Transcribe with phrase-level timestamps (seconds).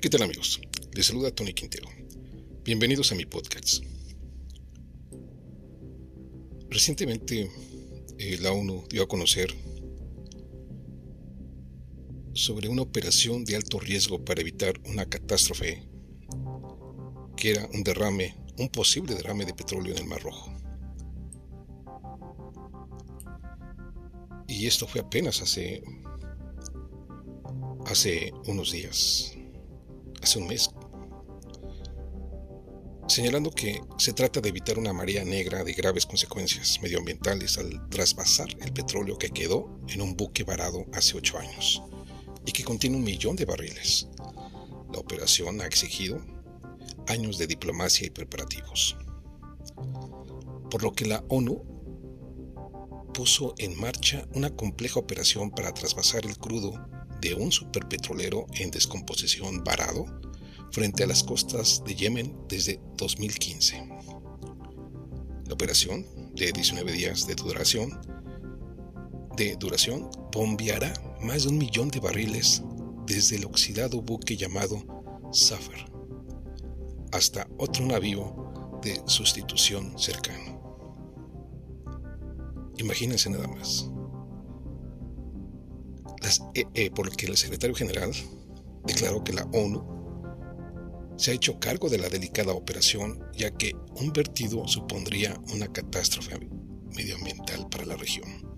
[0.00, 0.58] ¿Qué tal amigos?
[0.94, 1.86] Les saluda Tony Quintero.
[2.64, 3.84] Bienvenidos a mi podcast.
[6.70, 7.50] Recientemente
[8.16, 9.54] eh, la ONU dio a conocer
[12.32, 15.86] sobre una operación de alto riesgo para evitar una catástrofe
[17.36, 20.50] que era un derrame, un posible derrame de petróleo en el Mar Rojo.
[24.48, 25.82] Y esto fue apenas hace
[27.84, 29.36] hace unos días,
[30.22, 30.70] hace un mes,
[33.08, 38.48] señalando que se trata de evitar una marea negra de graves consecuencias medioambientales al trasvasar
[38.60, 41.82] el petróleo que quedó en un buque varado hace ocho años
[42.46, 44.08] y que contiene un millón de barriles.
[44.92, 46.20] La operación ha exigido
[47.08, 48.96] años de diplomacia y preparativos,
[50.70, 51.64] por lo que la ONU
[53.12, 56.72] puso en marcha una compleja operación para trasvasar el crudo
[57.20, 60.06] de un superpetrolero en descomposición varado
[60.72, 63.88] frente a las costas de Yemen desde 2015.
[65.46, 68.00] La operación, de 19 días de duración,
[69.36, 72.62] de duración, bombeará más de un millón de barriles
[73.06, 74.82] desde el oxidado buque llamado
[75.32, 75.90] Safar
[77.12, 80.60] hasta otro navío de sustitución cercano.
[82.76, 83.90] Imagínense nada más.
[86.54, 88.12] Eh, eh, por lo que el secretario general
[88.84, 90.00] declaró que la ONU
[91.16, 96.38] se ha hecho cargo de la delicada operación, ya que un vertido supondría una catástrofe
[96.94, 98.48] medioambiental para la región.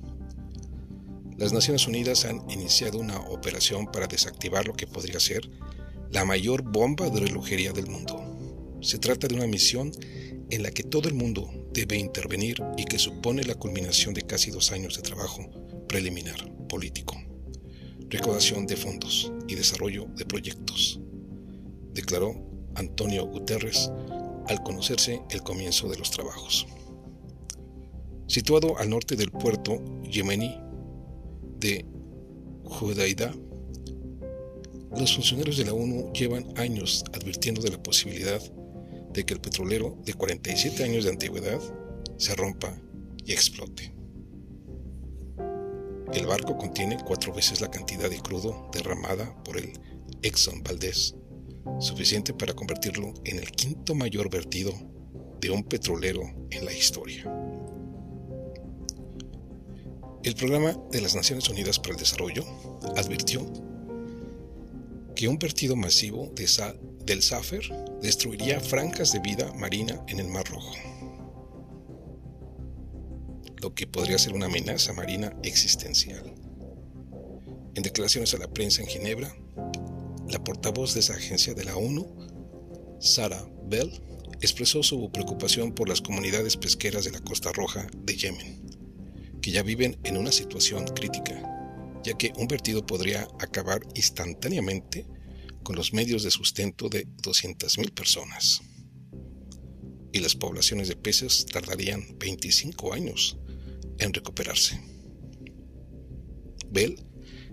[1.36, 5.50] Las Naciones Unidas han iniciado una operación para desactivar lo que podría ser
[6.10, 8.78] la mayor bomba de relojería del mundo.
[8.80, 9.90] Se trata de una misión
[10.50, 14.50] en la que todo el mundo debe intervenir y que supone la culminación de casi
[14.50, 15.48] dos años de trabajo
[15.88, 17.16] preliminar político
[18.12, 21.00] recaudación de fondos y desarrollo de proyectos,
[21.94, 22.34] declaró
[22.74, 23.90] Antonio Guterres
[24.48, 26.66] al conocerse el comienzo de los trabajos.
[28.26, 30.54] Situado al norte del puerto yemení
[31.58, 31.86] de
[32.64, 33.34] Judaida,
[34.94, 38.42] los funcionarios de la ONU llevan años advirtiendo de la posibilidad
[39.14, 41.60] de que el petrolero de 47 años de antigüedad
[42.18, 42.78] se rompa
[43.24, 44.01] y explote.
[46.12, 49.72] El barco contiene cuatro veces la cantidad de crudo derramada por el
[50.22, 51.14] Exxon Valdez,
[51.80, 54.72] suficiente para convertirlo en el quinto mayor vertido
[55.40, 57.24] de un petrolero en la historia.
[60.22, 62.44] El Programa de las Naciones Unidas para el Desarrollo
[62.94, 63.50] advirtió
[65.16, 66.46] que un vertido masivo de
[67.06, 67.62] del Safer
[68.02, 70.72] destruiría franjas de vida marina en el Mar Rojo
[73.62, 76.34] lo que podría ser una amenaza marina existencial.
[77.74, 79.34] En declaraciones a la prensa en Ginebra,
[80.28, 83.90] la portavoz de esa agencia de la ONU, Sarah Bell,
[84.40, 88.60] expresó su preocupación por las comunidades pesqueras de la Costa Roja de Yemen,
[89.40, 91.40] que ya viven en una situación crítica,
[92.02, 95.06] ya que un vertido podría acabar instantáneamente
[95.62, 98.62] con los medios de sustento de 200.000 personas.
[100.12, 103.38] Y las poblaciones de peces tardarían 25 años
[104.04, 104.80] en recuperarse.
[106.70, 107.02] Bell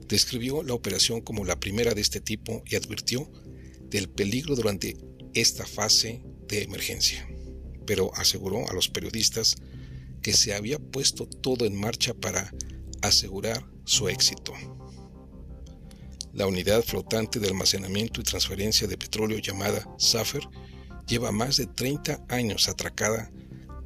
[0.08, 3.32] describió la operación como la primera de este tipo y advirtió
[3.90, 4.98] del peligro durante
[5.34, 7.28] esta fase de emergencia,
[7.86, 9.58] pero aseguró a los periodistas
[10.22, 12.54] que se había puesto todo en marcha para
[13.02, 14.54] asegurar su éxito.
[16.34, 20.48] La unidad flotante de almacenamiento y transferencia de petróleo llamada SAFER
[21.08, 23.31] lleva más de 30 años atracada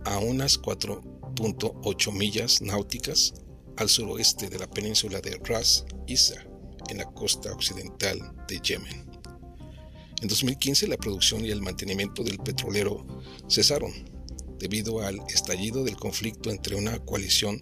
[0.03, 1.12] a unas 4
[1.83, 3.33] ocho millas náuticas
[3.77, 6.45] al suroeste de la península de Ras Isa,
[6.89, 9.05] en la costa occidental de Yemen.
[10.21, 13.05] En 2015 la producción y el mantenimiento del petrolero
[13.49, 13.91] cesaron
[14.59, 17.59] debido al estallido del conflicto entre una coalición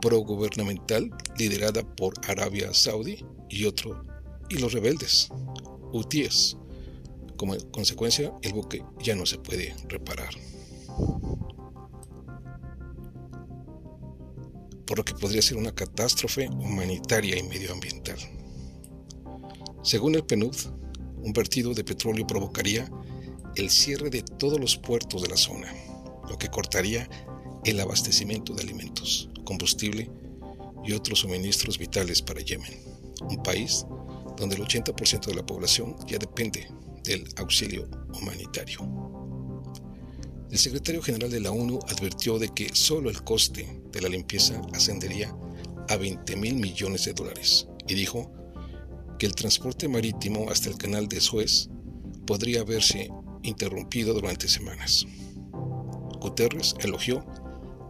[0.00, 4.04] progubernamental liderada por Arabia Saudí y otro
[4.48, 5.28] y los rebeldes,
[5.92, 6.56] hutíes.
[7.36, 10.30] Como consecuencia, el buque ya no se puede reparar.
[14.88, 18.16] Por lo que podría ser una catástrofe humanitaria y medioambiental.
[19.82, 20.56] Según el PNUD,
[21.22, 22.90] un vertido de petróleo provocaría
[23.56, 25.70] el cierre de todos los puertos de la zona,
[26.26, 27.06] lo que cortaría
[27.64, 30.10] el abastecimiento de alimentos, combustible
[30.82, 32.80] y otros suministros vitales para Yemen,
[33.28, 33.84] un país
[34.38, 36.66] donde el 80% de la población ya depende
[37.04, 38.80] del auxilio humanitario.
[40.50, 44.60] El secretario general de la ONU advirtió de que solo el coste de la limpieza
[44.72, 45.36] ascendería
[45.88, 48.32] a 20 mil millones de dólares y dijo
[49.18, 51.68] que el transporte marítimo hasta el canal de Suez
[52.26, 53.10] podría verse
[53.42, 55.06] interrumpido durante semanas.
[56.20, 57.26] Guterres elogió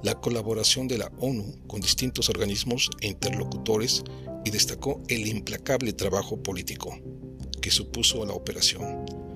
[0.02, 4.02] la colaboración de la ONU con distintos organismos e interlocutores
[4.44, 6.98] y destacó el implacable trabajo político
[7.62, 9.27] que supuso la operación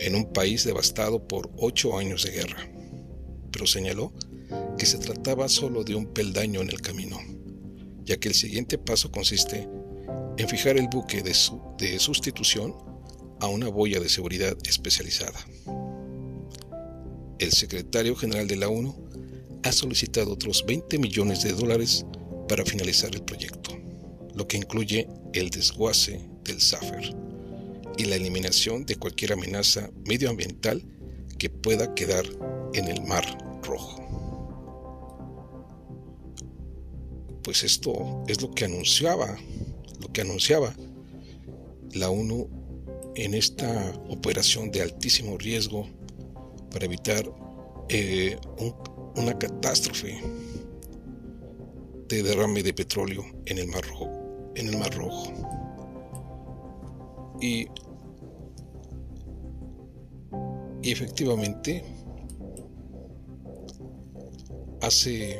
[0.00, 2.68] en un país devastado por ocho años de guerra,
[3.52, 4.12] pero señaló
[4.78, 7.18] que se trataba solo de un peldaño en el camino,
[8.04, 9.68] ya que el siguiente paso consiste
[10.38, 11.34] en fijar el buque de,
[11.78, 12.74] de sustitución
[13.40, 15.38] a una boya de seguridad especializada.
[17.38, 19.08] El secretario general de la ONU
[19.62, 22.06] ha solicitado otros 20 millones de dólares
[22.48, 23.78] para finalizar el proyecto,
[24.34, 27.19] lo que incluye el desguace del SAFER
[28.00, 30.82] y la eliminación de cualquier amenaza medioambiental
[31.38, 32.24] que pueda quedar
[32.72, 33.26] en el Mar
[33.62, 34.00] Rojo.
[37.44, 39.36] Pues esto es lo que anunciaba,
[40.00, 40.74] lo que anunciaba
[41.92, 42.48] la ONU
[43.16, 45.86] en esta operación de altísimo riesgo
[46.70, 47.30] para evitar
[47.90, 48.38] eh,
[49.14, 50.22] una catástrofe
[52.08, 54.08] de derrame de petróleo en el Mar Rojo.
[54.54, 55.34] En el Mar Rojo.
[57.42, 57.68] Y,
[60.82, 61.84] y efectivamente,
[64.80, 65.38] hace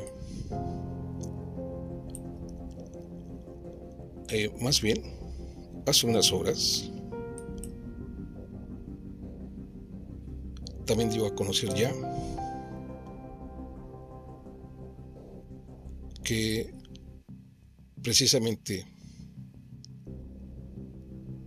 [4.29, 5.01] eh, más bien,
[5.85, 6.89] hace unas horas,
[10.85, 11.91] también dio a conocer ya
[16.23, 16.73] que
[18.01, 18.85] precisamente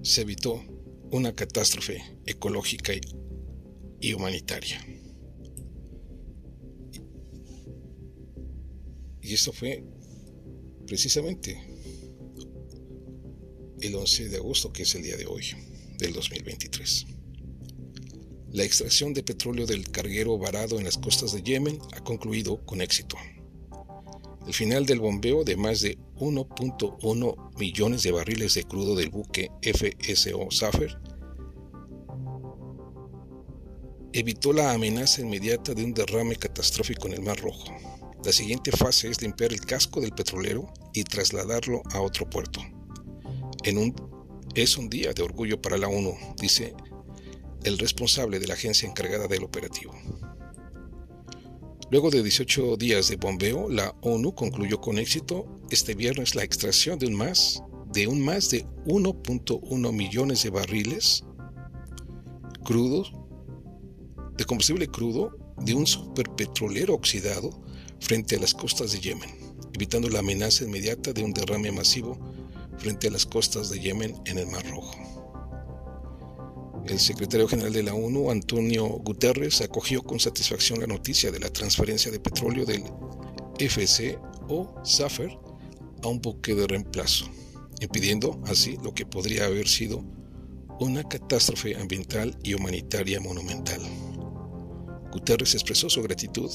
[0.02, 0.62] se evitó
[1.10, 2.92] una catástrofe ecológica
[4.04, 4.86] y humanitaria.
[9.22, 9.82] Y eso fue
[10.86, 11.58] precisamente
[13.80, 15.46] el 11 de agosto, que es el día de hoy,
[15.96, 17.06] del 2023.
[18.52, 22.82] La extracción de petróleo del carguero varado en las costas de Yemen ha concluido con
[22.82, 23.16] éxito.
[24.46, 29.50] El final del bombeo de más de 1.1 millones de barriles de crudo del buque
[29.62, 30.98] FSO Safer
[34.14, 37.64] evitó la amenaza inmediata de un derrame catastrófico en el Mar Rojo.
[38.24, 42.60] La siguiente fase es limpiar el casco del petrolero y trasladarlo a otro puerto.
[44.54, 46.74] Es un día de orgullo para la ONU, dice
[47.64, 49.92] el responsable de la agencia encargada del operativo.
[51.90, 57.00] Luego de 18 días de bombeo, la ONU concluyó con éxito este viernes la extracción
[57.00, 57.32] de un
[57.92, 61.24] de un más de 1.1 millones de barriles
[62.64, 63.12] crudos
[64.36, 67.50] de combustible crudo de un superpetrolero oxidado
[68.00, 69.30] frente a las costas de Yemen,
[69.72, 72.18] evitando la amenaza inmediata de un derrame masivo
[72.78, 74.94] frente a las costas de Yemen en el Mar Rojo.
[76.86, 81.50] El secretario general de la ONU, Antonio Guterres, acogió con satisfacción la noticia de la
[81.50, 82.84] transferencia de petróleo del
[83.58, 85.30] FC o Safer
[86.02, 87.24] a un buque de reemplazo,
[87.80, 90.04] impidiendo así lo que podría haber sido
[90.78, 93.80] una catástrofe ambiental y humanitaria monumental.
[95.14, 96.50] Guterres expresó su gratitud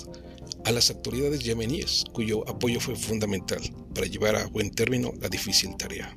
[0.65, 3.61] a las autoridades yemeníes, cuyo apoyo fue fundamental
[3.95, 6.13] para llevar a buen término la difícil tarea.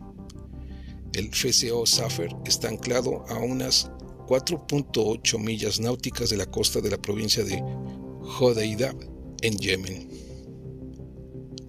[1.12, 3.90] El FCO Safer está anclado a unas
[4.26, 7.62] 4.8 millas náuticas de la costa de la provincia de
[8.40, 8.92] Hodeida,
[9.42, 10.08] en Yemen.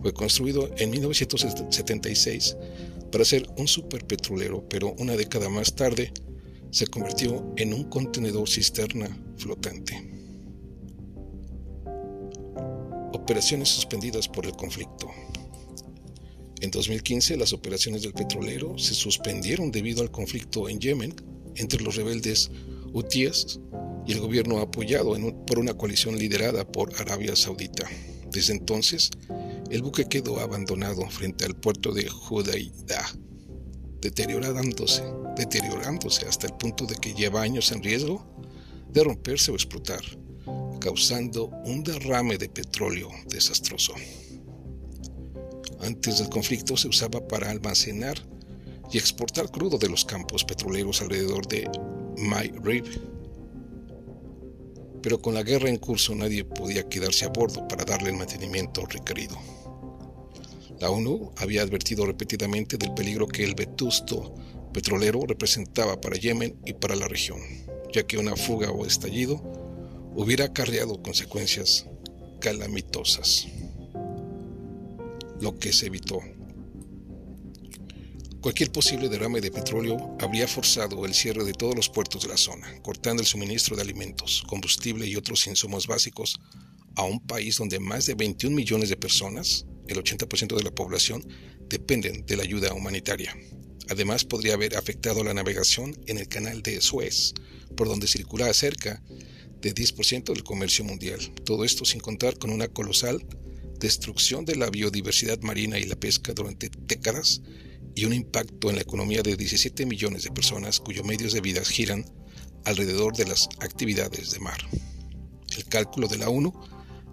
[0.02, 2.58] Fue construido en 1976
[3.12, 6.12] para ser un superpetrolero, pero una década más tarde
[6.72, 10.13] se convirtió en un contenedor cisterna flotante.
[13.24, 15.10] Operaciones suspendidas por el conflicto.
[16.60, 21.16] En 2015 las operaciones del petrolero se suspendieron debido al conflicto en Yemen
[21.56, 22.52] entre los rebeldes
[22.92, 23.62] hutíes
[24.06, 25.16] y el gobierno apoyado
[25.46, 27.88] por una coalición liderada por Arabia Saudita.
[28.30, 29.10] Desde entonces,
[29.72, 33.08] el buque quedó abandonado frente al puerto de Judaidah,
[34.02, 35.02] deteriorándose,
[35.38, 38.28] deteriorándose hasta el punto de que lleva años en riesgo
[38.92, 40.02] de romperse o explotar,
[40.84, 43.94] causando un derrame de petróleo desastroso.
[45.80, 48.18] Antes del conflicto se usaba para almacenar
[48.92, 51.70] y exportar crudo de los campos petroleros alrededor de
[52.18, 52.84] My Rib.
[55.02, 58.86] Pero con la guerra en curso nadie podía quedarse a bordo para darle el mantenimiento
[58.86, 59.38] requerido.
[60.82, 64.36] La ONU había advertido repetidamente del peligro que el vetusto
[64.74, 67.40] petrolero representaba para Yemen y para la región,
[67.94, 69.63] ya que una fuga o estallido
[70.16, 71.86] hubiera acarreado consecuencias
[72.40, 73.48] calamitosas,
[75.40, 76.22] lo que se evitó
[78.44, 82.36] Cualquier posible derrame de petróleo habría forzado el cierre de todos los puertos de la
[82.36, 86.42] zona, cortando el suministro de alimentos, combustible y otros insumos básicos
[86.98, 91.26] a un país donde más de 21 millones de personas, el 80% de la población,
[91.70, 93.34] dependen de la ayuda humanitaria.
[93.90, 97.34] Además, podría haber afectado la navegación en el canal de Suez,
[97.78, 99.02] por donde circula cerca
[99.64, 101.20] de 10% del comercio mundial.
[101.46, 103.26] Todo esto sin contar con una colosal
[103.80, 107.42] destrucción de la biodiversidad marina y la pesca durante décadas
[107.96, 111.64] y un impacto en la economía de 17 millones de personas cuyos medios de vida
[111.64, 112.06] giran
[112.66, 114.58] alrededor de las actividades de mar.
[115.58, 116.54] El cálculo de la ONU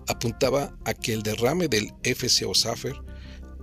[0.09, 2.97] apuntaba a que el derrame del FCO Safer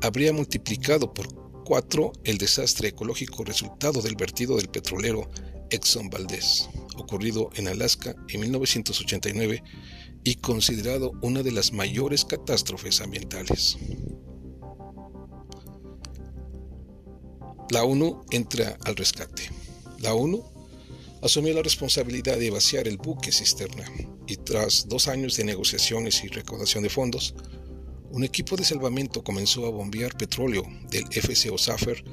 [0.02, 1.28] habría multiplicado por
[1.66, 5.30] cuatro el desastre ecológico resultado del vertido del petrolero
[5.70, 9.64] Exxon Valdez, ocurrido en Alaska en 1989
[10.24, 13.78] y considerado una de las mayores catástrofes ambientales.
[17.70, 19.50] La ONU entra al rescate.
[20.00, 20.44] La ONU
[21.22, 23.86] asumió la responsabilidad de vaciar el buque cisterna
[24.28, 27.34] y tras dos años de negociaciones y recaudación de fondos,
[28.10, 32.04] un equipo de salvamento comenzó a bombear petróleo del FCO Safer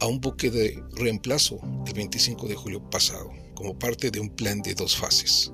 [0.00, 1.60] a un buque de reemplazo
[1.94, 5.52] el 25 de julio pasado, como parte de un plan de dos fases.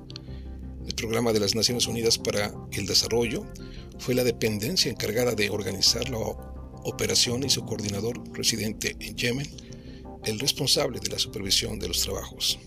[0.87, 3.45] El programa de las Naciones Unidas para el Desarrollo
[3.99, 9.47] fue la dependencia encargada de organizar la operación y su coordinador residente en Yemen,
[10.25, 12.57] el responsable de la supervisión de los trabajos.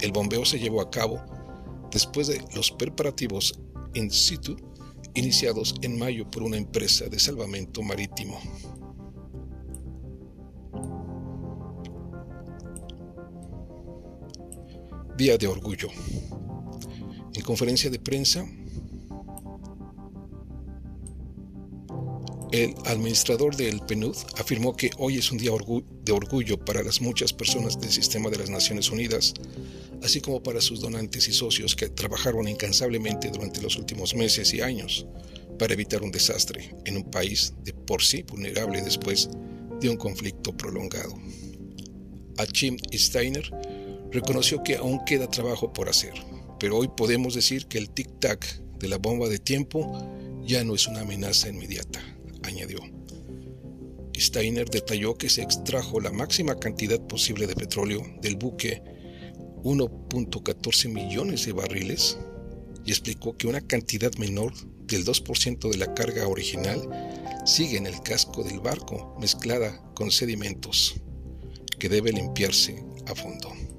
[0.00, 1.22] El bombeo se llevó a cabo
[1.92, 3.60] después de los preparativos
[3.94, 4.56] in situ
[5.14, 8.40] iniciados en mayo por una empresa de salvamento marítimo.
[15.16, 15.88] Día de Orgullo.
[17.34, 18.46] En conferencia de prensa,
[22.52, 25.50] el administrador del PNUD afirmó que hoy es un día
[26.04, 29.34] de orgullo para las muchas personas del sistema de las Naciones Unidas
[30.04, 34.60] así como para sus donantes y socios que trabajaron incansablemente durante los últimos meses y
[34.60, 35.06] años
[35.58, 39.30] para evitar un desastre en un país de por sí vulnerable después
[39.80, 41.14] de un conflicto prolongado.
[42.36, 43.50] Achim Steiner
[44.14, 46.14] reconoció que aún queda trabajo por hacer,
[46.60, 49.92] pero hoy podemos decir que el tic-tac de la bomba de tiempo
[50.46, 52.00] ya no es una amenaza inmediata,
[52.44, 52.78] añadió.
[54.16, 58.82] Steiner detalló que se extrajo la máxima cantidad posible de petróleo del buque
[59.64, 62.16] 1.14 millones de barriles
[62.86, 64.52] y explicó que una cantidad menor
[64.86, 66.80] del 2% de la carga original
[67.44, 70.94] sigue en el casco del barco mezclada con sedimentos
[71.80, 73.73] que debe limpiarse a fondo.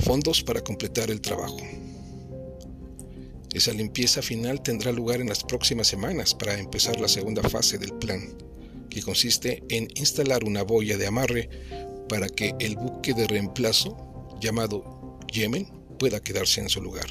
[0.00, 1.58] Fondos para completar el trabajo.
[3.52, 7.92] Esa limpieza final tendrá lugar en las próximas semanas para empezar la segunda fase del
[7.94, 8.36] plan,
[8.88, 11.48] que consiste en instalar una boya de amarre
[12.08, 13.96] para que el buque de reemplazo
[14.40, 15.66] llamado Yemen
[15.98, 17.06] pueda quedarse en su lugar.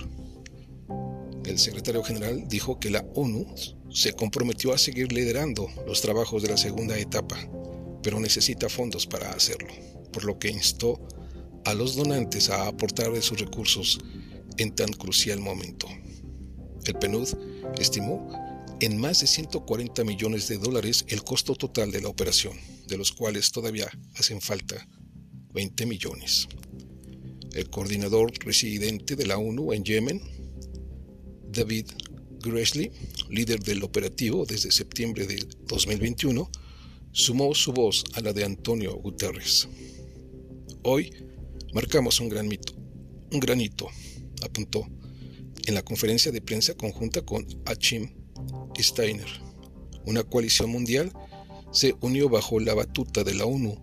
[1.46, 3.46] El secretario general dijo que la ONU
[3.90, 7.38] se comprometió a seguir liderando los trabajos de la segunda etapa,
[8.02, 9.74] pero necesita fondos para hacerlo,
[10.12, 11.00] por lo que instó
[11.68, 14.00] a los donantes a aportar sus recursos
[14.58, 15.86] en tan crucial momento.
[16.86, 17.28] El PNUD
[17.78, 18.26] estimó
[18.80, 22.58] en más de 140 millones de dólares el costo total de la operación,
[22.88, 24.88] de los cuales todavía hacen falta
[25.52, 26.48] 20 millones.
[27.54, 30.22] El coordinador residente de la ONU en Yemen,
[31.52, 31.88] David
[32.40, 32.94] Gresley,
[33.30, 36.50] líder del operativo desde septiembre de 2021,
[37.12, 39.68] sumó su voz a la de Antonio Guterres.
[40.84, 41.12] Hoy
[41.74, 42.74] marcamos un gran mito,
[43.32, 43.88] un granito,
[44.44, 44.88] apuntó
[45.66, 48.14] en la conferencia de prensa conjunta con Achim
[48.78, 49.28] Steiner.
[50.06, 51.12] Una coalición mundial
[51.72, 53.76] se unió bajo la batuta de la ONU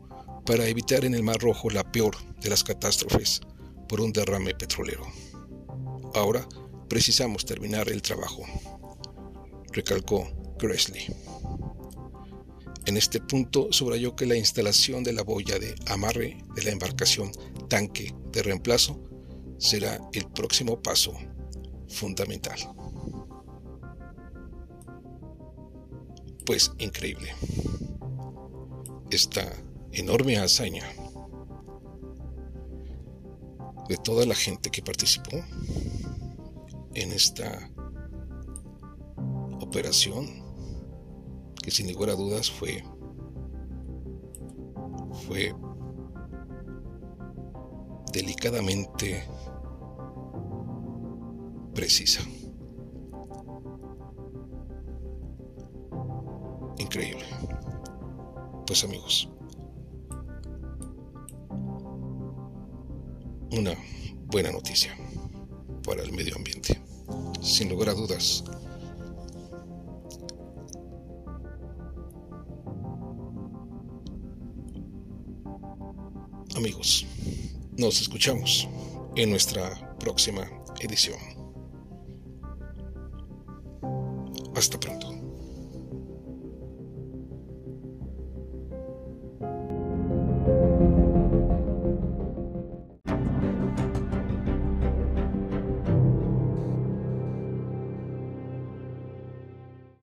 [0.46, 3.40] para evitar en el Mar Rojo la peor de las catástrofes
[3.88, 5.06] por un derrame petrolero.
[6.14, 6.48] Ahora
[6.88, 8.44] precisamos terminar el trabajo,
[9.72, 10.26] recalcó
[10.58, 11.06] Gresley.
[12.86, 17.32] En este punto subrayó que la instalación de la boya de amarre de la embarcación
[17.68, 19.00] tanque de reemplazo
[19.58, 21.14] será el próximo paso
[21.88, 22.58] fundamental.
[26.44, 27.34] Pues increíble.
[29.10, 29.50] Esta
[29.92, 30.84] enorme hazaña
[33.88, 35.42] de toda la gente que participó
[36.94, 37.70] en esta
[39.60, 40.43] operación
[41.64, 42.84] que sin lugar a dudas fue
[45.26, 45.54] fue
[48.12, 49.24] delicadamente
[51.74, 52.20] precisa.
[56.76, 57.24] Increíble.
[58.66, 59.30] Pues amigos,
[63.52, 63.72] una
[64.26, 64.94] buena noticia
[65.82, 66.78] para el medio ambiente.
[67.40, 68.44] Sin lugar a dudas,
[76.56, 77.06] amigos,
[77.76, 78.68] nos escuchamos
[79.16, 80.48] en nuestra próxima
[80.80, 81.33] edición.